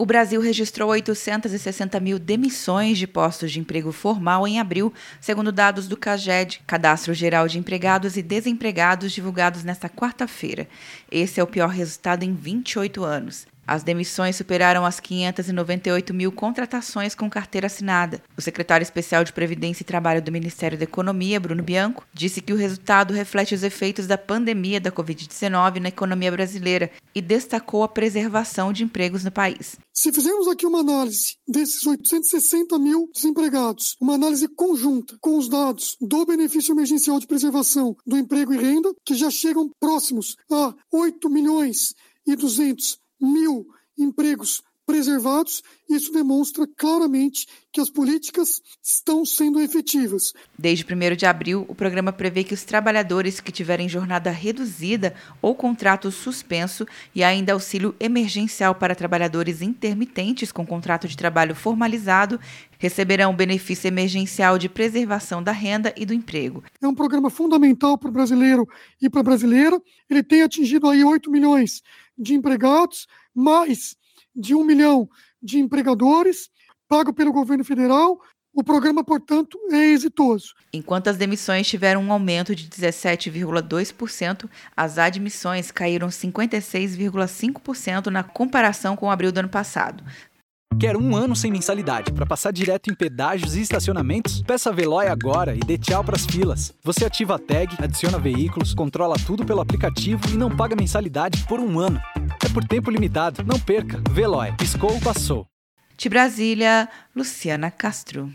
O 0.00 0.06
Brasil 0.06 0.40
registrou 0.40 0.90
860 0.90 1.98
mil 1.98 2.20
demissões 2.20 2.98
de 2.98 3.06
postos 3.08 3.50
de 3.50 3.58
emprego 3.58 3.90
formal 3.90 4.46
em 4.46 4.60
abril, 4.60 4.94
segundo 5.20 5.50
dados 5.50 5.88
do 5.88 5.96
CAGED, 5.96 6.62
Cadastro 6.64 7.12
Geral 7.12 7.48
de 7.48 7.58
Empregados 7.58 8.16
e 8.16 8.22
Desempregados, 8.22 9.10
divulgados 9.10 9.64
nesta 9.64 9.88
quarta-feira. 9.88 10.68
Esse 11.10 11.40
é 11.40 11.42
o 11.42 11.48
pior 11.48 11.70
resultado 11.70 12.22
em 12.22 12.32
28 12.32 13.02
anos. 13.02 13.44
As 13.68 13.82
demissões 13.82 14.34
superaram 14.34 14.86
as 14.86 14.98
598 14.98 16.14
mil 16.14 16.32
contratações 16.32 17.14
com 17.14 17.28
carteira 17.28 17.66
assinada. 17.66 18.22
O 18.34 18.40
secretário 18.40 18.82
especial 18.82 19.22
de 19.22 19.32
Previdência 19.34 19.82
e 19.82 19.84
Trabalho 19.84 20.22
do 20.22 20.32
Ministério 20.32 20.78
da 20.78 20.84
Economia, 20.84 21.38
Bruno 21.38 21.62
Bianco, 21.62 22.06
disse 22.14 22.40
que 22.40 22.54
o 22.54 22.56
resultado 22.56 23.12
reflete 23.12 23.54
os 23.54 23.62
efeitos 23.62 24.06
da 24.06 24.16
pandemia 24.16 24.80
da 24.80 24.90
Covid-19 24.90 25.80
na 25.80 25.88
economia 25.90 26.32
brasileira 26.32 26.90
e 27.14 27.20
destacou 27.20 27.82
a 27.82 27.88
preservação 27.88 28.72
de 28.72 28.82
empregos 28.82 29.22
no 29.22 29.30
país. 29.30 29.76
Se 29.92 30.10
fizermos 30.10 30.48
aqui 30.48 30.64
uma 30.64 30.80
análise 30.80 31.36
desses 31.46 31.86
860 31.86 32.78
mil 32.78 33.10
desempregados, 33.12 33.96
uma 34.00 34.14
análise 34.14 34.48
conjunta 34.48 35.14
com 35.20 35.36
os 35.36 35.46
dados 35.46 35.94
do 36.00 36.24
benefício 36.24 36.72
emergencial 36.72 37.20
de 37.20 37.26
preservação 37.26 37.94
do 38.06 38.16
emprego 38.16 38.54
e 38.54 38.56
renda, 38.56 38.94
que 39.04 39.14
já 39.14 39.30
chegam 39.30 39.68
próximos 39.78 40.36
a 40.50 40.72
8 40.90 41.28
milhões 41.28 41.92
e 42.26 42.34
200 42.34 42.98
mil 43.18 43.66
empregos 43.96 44.64
preservados, 44.88 45.62
isso 45.86 46.10
demonstra 46.10 46.66
claramente 46.66 47.46
que 47.70 47.78
as 47.78 47.90
políticas 47.90 48.62
estão 48.82 49.22
sendo 49.22 49.60
efetivas. 49.60 50.32
Desde 50.58 50.82
1 50.82 51.14
de 51.14 51.26
abril, 51.26 51.66
o 51.68 51.74
programa 51.74 52.10
prevê 52.10 52.42
que 52.42 52.54
os 52.54 52.64
trabalhadores 52.64 53.38
que 53.38 53.52
tiverem 53.52 53.86
jornada 53.86 54.30
reduzida 54.30 55.14
ou 55.42 55.54
contrato 55.54 56.10
suspenso 56.10 56.86
e 57.14 57.22
ainda 57.22 57.52
auxílio 57.52 57.94
emergencial 58.00 58.74
para 58.74 58.94
trabalhadores 58.94 59.60
intermitentes 59.60 60.50
com 60.50 60.66
contrato 60.66 61.06
de 61.06 61.18
trabalho 61.18 61.54
formalizado 61.54 62.40
receberão 62.78 63.36
benefício 63.36 63.88
emergencial 63.88 64.56
de 64.56 64.70
preservação 64.70 65.42
da 65.42 65.52
renda 65.52 65.92
e 65.98 66.06
do 66.06 66.14
emprego. 66.14 66.64
É 66.80 66.88
um 66.88 66.94
programa 66.94 67.28
fundamental 67.28 67.98
para 67.98 68.08
o 68.08 68.12
brasileiro 68.12 68.66
e 69.02 69.10
para 69.10 69.20
a 69.20 69.24
brasileira. 69.24 69.78
Ele 70.08 70.22
tem 70.22 70.40
atingido 70.40 70.88
aí 70.88 71.04
8 71.04 71.30
milhões 71.30 71.82
de 72.16 72.32
empregados, 72.32 73.06
mais 73.34 73.98
de 74.38 74.54
um 74.54 74.64
milhão 74.64 75.08
de 75.42 75.58
empregadores, 75.58 76.48
pago 76.88 77.12
pelo 77.12 77.32
governo 77.32 77.64
federal. 77.64 78.20
O 78.54 78.64
programa, 78.64 79.04
portanto, 79.04 79.58
é 79.70 79.90
exitoso. 79.90 80.54
Enquanto 80.72 81.08
as 81.08 81.16
demissões 81.16 81.68
tiveram 81.68 82.02
um 82.02 82.12
aumento 82.12 82.54
de 82.54 82.68
17,2%, 82.68 84.48
as 84.76 84.98
admissões 84.98 85.70
caíram 85.70 86.08
56,5% 86.08 88.06
na 88.06 88.22
comparação 88.22 88.96
com 88.96 89.10
abril 89.10 89.30
do 89.30 89.38
ano 89.38 89.48
passado. 89.48 90.02
Quer 90.78 90.96
um 90.96 91.16
ano 91.16 91.34
sem 91.34 91.50
mensalidade 91.50 92.12
para 92.12 92.24
passar 92.26 92.52
direto 92.52 92.88
em 92.90 92.94
pedágios 92.94 93.56
e 93.56 93.62
estacionamentos? 93.62 94.42
Peça 94.42 94.70
a 94.70 94.72
Veloy 94.72 95.08
agora 95.08 95.56
e 95.56 95.58
dê 95.60 95.76
tchau 95.76 96.04
para 96.04 96.14
as 96.14 96.24
filas. 96.24 96.72
Você 96.84 97.04
ativa 97.04 97.34
a 97.34 97.38
tag, 97.38 97.74
adiciona 97.82 98.18
veículos, 98.18 98.74
controla 98.74 99.16
tudo 99.26 99.44
pelo 99.44 99.60
aplicativo 99.60 100.22
e 100.32 100.36
não 100.36 100.56
paga 100.56 100.76
mensalidade 100.76 101.44
por 101.48 101.58
um 101.58 101.80
ano. 101.80 102.00
É 102.48 102.52
por 102.52 102.64
tempo 102.64 102.90
limitado. 102.90 103.44
Não 103.44 103.60
perca. 103.60 104.00
Veloy. 104.10 104.52
Piscou, 104.56 104.98
passou. 105.00 105.46
De 105.98 106.08
Brasília, 106.08 106.88
Luciana 107.14 107.70
Castro. 107.70 108.32